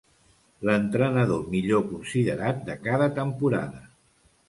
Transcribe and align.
L'entrenador 0.69 1.45
millor 1.53 1.85
considerat 1.91 2.67
de 2.73 2.81
cada 2.91 3.15
temporada. 3.23 3.89